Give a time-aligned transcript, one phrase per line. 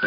[0.00, 0.06] 嗨，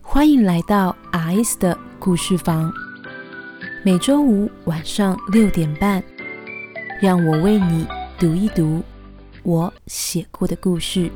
[0.00, 2.72] 欢迎来到 RS 的故事房。
[3.84, 6.02] 每周五晚上六点半，
[7.02, 7.86] 让我为你
[8.18, 8.82] 读一读
[9.42, 11.10] 我写过的故事。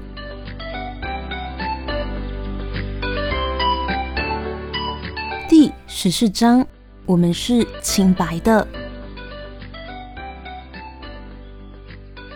[5.49, 6.67] 第十四章，
[7.05, 8.67] 我们是清白的。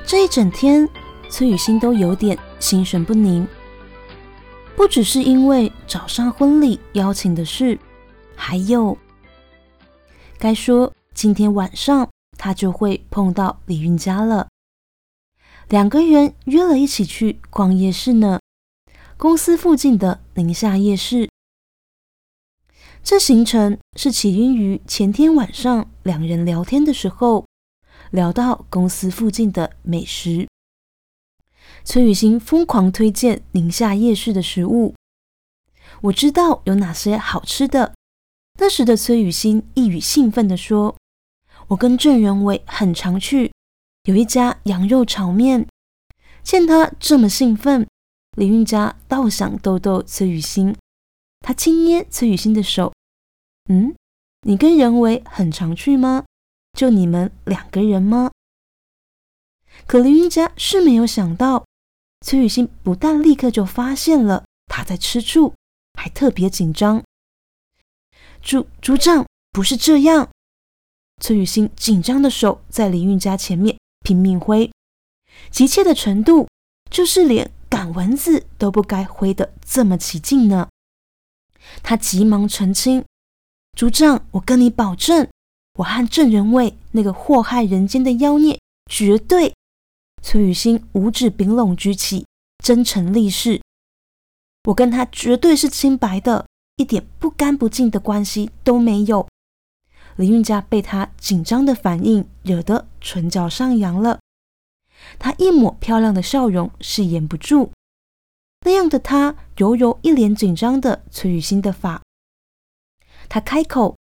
[0.07, 0.88] 这一整天，
[1.30, 3.47] 崔雨欣都有点心神不宁。
[4.77, 7.79] 不只是因为早上婚礼邀请的事，
[8.34, 8.97] 还有，
[10.38, 14.48] 该说今天晚上他就会碰到李云家了。
[15.69, 18.38] 两个人约了一起去逛夜市呢，
[19.16, 21.29] 公司附近的宁夏夜市。
[23.06, 27.46] 这行程是起因于前天晚上两人聊天的时候，
[28.10, 30.49] 聊到公司附近的美食。
[31.84, 34.96] 崔雨欣疯狂推荐宁夏夜市的食物，
[36.01, 37.95] 我知道有哪些好吃的。
[38.59, 40.96] 那时的崔雨欣一语兴奋地说
[41.68, 43.52] ：“我跟郑仁伟很常去，
[44.07, 45.68] 有一家羊肉炒面。”
[46.43, 47.87] 见他这么兴奋，
[48.37, 50.74] 李运家倒想逗逗崔雨欣，
[51.47, 52.93] 他轻捏崔雨欣的手
[53.71, 53.95] ：“嗯，
[54.41, 56.25] 你跟任伟很常去吗？
[56.73, 58.33] 就你们两个人吗？”
[59.87, 61.65] 可林运家是没有想到。
[62.23, 65.55] 崔雨欣不但立刻就发现了他在吃醋，
[65.94, 67.05] 还特别紧张。
[68.43, 70.28] 组组长不是这样，
[71.22, 74.69] 崔雨欣紧张的手在李运家前面拼命挥，
[75.53, 76.49] 急切的程度
[76.91, 80.69] 就是连赶蚊子都不该挥的这么起劲呢。
[81.82, 83.04] 他急忙澄清
[83.76, 85.28] ：“族长，我跟你保证，
[85.78, 88.59] 我和郑仁卫那个祸害人间的妖孽
[88.91, 89.54] 绝对。”
[90.22, 92.26] 崔雨欣五指并拢举起，
[92.65, 93.60] 真诚立誓
[94.65, 99.28] ：“我跟他绝对是清白的，一点不干不净的关系都没有。”
[100.16, 104.19] 李运家被他紧张的反应惹得唇角上扬了，
[105.19, 107.71] 他一抹漂亮的笑容是掩不住。
[108.61, 112.03] 那样的他揉揉一脸紧张的崔雨欣的发，
[113.28, 113.97] 他开口：“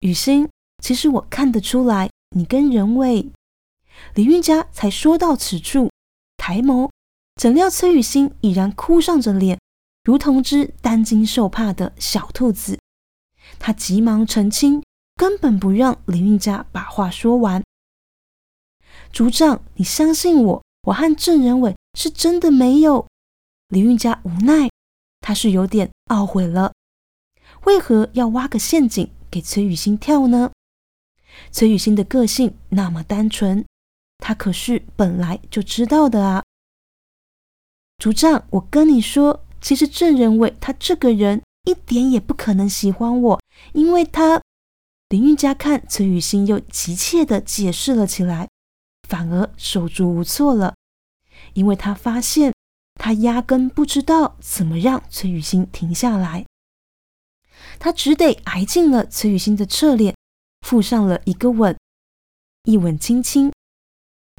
[0.00, 0.48] 雨欣，
[0.82, 3.30] 其实我看得出来，你跟任伟。”
[4.14, 5.90] 李运家才说到此处，
[6.36, 6.90] 抬眸，
[7.36, 9.58] 怎料崔雨欣已然哭丧着脸，
[10.04, 12.78] 如同只担惊受怕的小兔子。
[13.58, 14.82] 他急忙澄清，
[15.14, 17.62] 根本不让李运家把话说完。
[19.10, 23.06] 组长，你相信我，我和郑仁伟是真的没有。
[23.68, 24.70] 李运家无奈，
[25.20, 26.72] 他是有点懊悔了，
[27.64, 30.52] 为何要挖个陷阱给崔雨欣跳呢？
[31.50, 33.64] 崔雨欣的个性那么单纯。
[34.18, 36.42] 他可是本来就知道的啊，
[37.98, 43.40] 组长，我跟你说，其实郑仁伟他这个人一点也不可能喜欢我，
[43.74, 44.40] 因为他
[45.10, 48.48] 林韵家看崔雨欣又急切的解释了起来，
[49.06, 50.74] 反而手足无措了，
[51.52, 52.54] 因为他发现
[52.96, 56.44] 他压根不知道怎么让崔雨欣停下来，
[57.78, 60.14] 他只得挨近了崔雨欣的侧脸，
[60.62, 61.78] 附上了一个吻，
[62.64, 63.52] 一吻轻轻。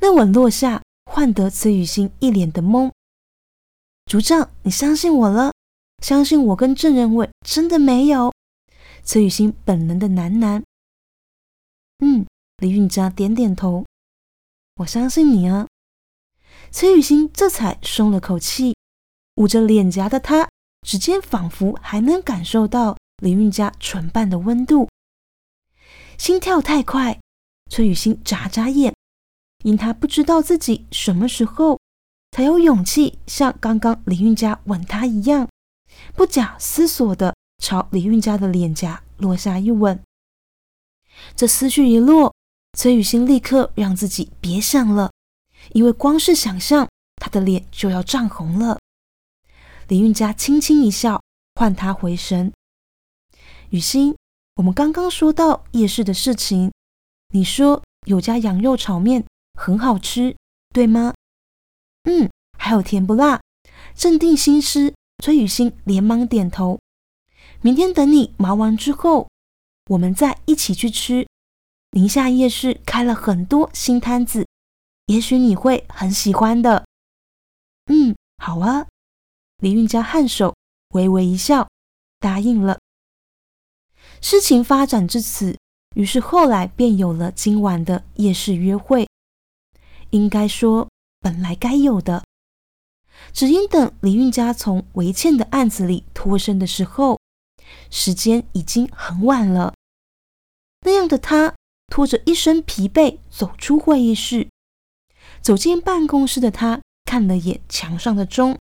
[0.01, 2.91] 那吻落下，换得崔雨欣一脸的懵。
[4.05, 5.51] 组长，你相信我了？
[6.03, 8.33] 相信我跟郑仁伟真的没有？
[9.03, 10.61] 崔雨欣本能的喃喃。
[11.99, 13.85] 嗯，李运家点点头。
[14.75, 15.67] 我相信你啊。
[16.71, 18.75] 崔雨欣这才松了口气，
[19.35, 20.47] 捂着脸颊的她，
[20.85, 24.89] 指尖仿佛还能感受到林韵家唇瓣的温度。
[26.17, 27.19] 心跳太快，
[27.71, 28.93] 崔雨欣眨眨眼。
[29.63, 31.79] 因他不知道自己什么时候
[32.31, 35.49] 才有勇气像刚刚林韵家吻他一样，
[36.13, 39.99] 不假思索的朝林韵家的脸颊落下一吻。
[41.35, 42.35] 这思绪一落，
[42.77, 45.11] 崔雨欣立刻让自己别想了，
[45.73, 48.79] 因为光是想象，他的脸就要涨红了。
[49.87, 51.21] 李运家轻轻一笑，
[51.55, 52.51] 唤他回神。
[53.69, 54.15] 雨欣，
[54.55, 56.71] 我们刚刚说到夜市的事情，
[57.29, 59.25] 你说有家羊肉炒面。
[59.59, 60.37] 很好吃，
[60.71, 61.15] 对吗？
[62.03, 62.29] 嗯，
[62.59, 63.41] 还有甜不辣。
[63.95, 64.93] 镇定心思，
[65.23, 66.79] 崔雨欣连忙点头。
[67.61, 69.27] 明天等你忙完之后，
[69.89, 71.27] 我们再一起去吃。
[71.93, 74.45] 宁夏夜市开了很多新摊子，
[75.07, 76.85] 也许你会很喜欢的。
[77.85, 78.87] 嗯，好啊。
[79.57, 80.55] 李运家颔首，
[80.89, 81.67] 微微一笑，
[82.19, 82.77] 答应了。
[84.21, 85.57] 事情发展至此，
[85.95, 89.07] 于是后来便有了今晚的夜市约会。
[90.11, 90.89] 应该说，
[91.19, 92.23] 本来该有的。
[93.33, 97.19] 只因等李运家从维倩的案子里脱身的时候，
[97.89, 99.73] 时间已经很晚了。
[100.81, 101.55] 那样的他
[101.87, 104.47] 拖着一身疲惫走出会议室，
[105.41, 108.57] 走进办公室的他看了眼墙上的钟，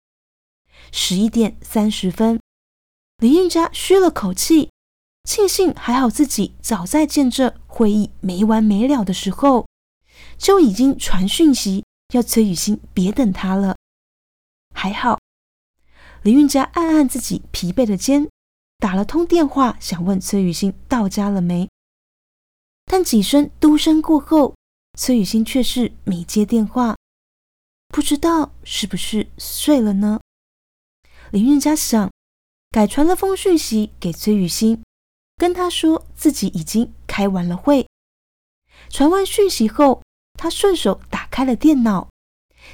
[0.93, 2.41] 十一点三十分。
[3.19, 4.71] 李运嘉吁了口气，
[5.25, 9.67] 庆幸还好自己早在见这会议没完没了的时候，
[10.39, 11.85] 就已经传讯息
[12.15, 13.77] 要崔雨欣别等他了。
[14.75, 15.19] 还好，
[16.23, 18.29] 李运家按按自己疲惫的肩，
[18.79, 21.69] 打了通电话，想问崔雨欣到家了没。
[22.87, 24.55] 但几声嘟声过后，
[24.99, 26.97] 崔雨欣却是没接电话，
[27.89, 30.21] 不知道是不是睡了呢？
[31.31, 32.11] 李运家想，
[32.71, 34.83] 改传了封讯息给崔雨欣，
[35.37, 37.87] 跟他说自己已经开完了会。
[38.89, 40.03] 传完讯息后，
[40.35, 42.11] 他顺手打开了电脑，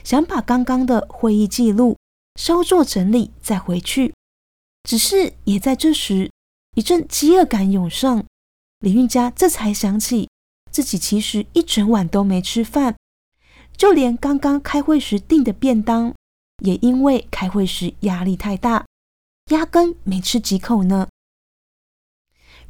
[0.02, 1.96] 想把刚刚的会议记录
[2.40, 4.14] 稍作整理再回去。
[4.82, 6.30] 只是也在这时，
[6.74, 8.24] 一阵饥饿感涌上。
[8.80, 10.28] 李运家这才想起，
[10.76, 12.96] 自己其实一整晚都没吃饭，
[13.78, 16.14] 就连刚刚开会时订的便当，
[16.62, 18.84] 也因为开会时压力太大，
[19.46, 21.08] 压根没吃几口呢。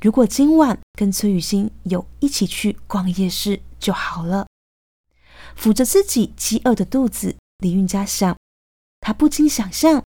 [0.00, 4.46] 如果今晚跟崔雨欣有一起去逛夜市就好了。
[5.58, 8.36] 抚着自己饥饿的肚子，李运佳想，
[9.00, 10.04] 他不禁想象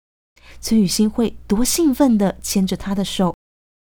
[0.61, 3.35] 崔雨欣会多兴奋地牵着他的手，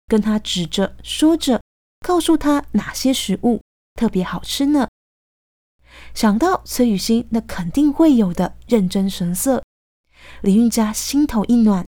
[0.06, 1.60] 跟他指着说着。
[2.00, 3.60] 告诉他哪些食物
[4.00, 4.88] 特别好吃呢？
[6.14, 9.62] 想到崔雨欣那肯定会有的认真神色，
[10.40, 11.84] 李运家心头一暖，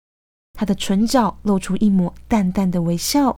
[0.52, 3.38] 他的唇角露出一抹淡淡的微笑，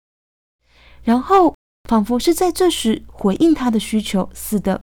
[1.03, 1.55] 然后
[1.87, 4.81] 仿佛是在这时回应他的需求似的，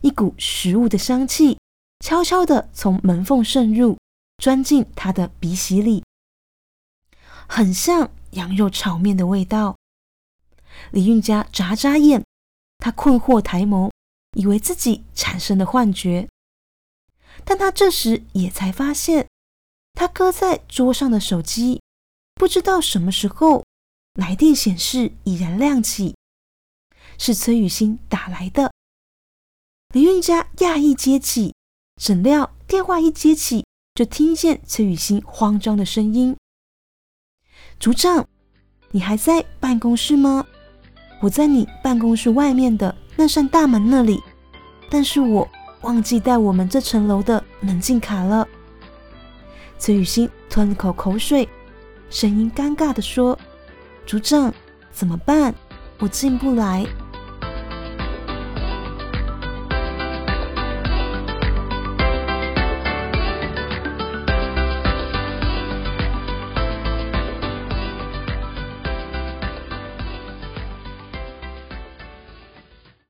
[0.00, 1.58] 一股食物的香气
[2.00, 3.98] 悄悄地从门缝渗入，
[4.38, 6.02] 钻进他的鼻息里，
[7.46, 9.76] 很像羊肉炒面的味道。
[10.92, 12.24] 李运家眨眨眼，
[12.82, 13.92] 他困惑抬眸，
[14.36, 16.28] 以为自己产生了幻觉。
[17.44, 19.28] 但他这时也才发现，
[19.92, 21.80] 他搁在桌上的手机，
[22.34, 23.64] 不知道什么时候
[24.14, 26.16] 来电显示已然亮起，
[27.18, 28.72] 是崔雨欣打来的。
[29.94, 31.54] 李运家讶异接起，
[32.02, 33.64] 怎料电话一接起，
[33.94, 36.36] 就听见崔雨欣慌张的声音
[37.78, 38.28] ：“组长，
[38.90, 40.48] 你还在办公室吗？”
[41.22, 44.20] 我在你办公室外面的那扇大门那里，
[44.90, 45.48] 但是我
[45.82, 48.46] 忘记带我们这层楼的门禁卡了。
[49.78, 51.48] 崔雨欣吞了口口水，
[52.10, 53.38] 声音尴尬地说
[54.04, 54.52] ：“组长，
[54.90, 55.54] 怎么办？
[56.00, 56.84] 我进不来。”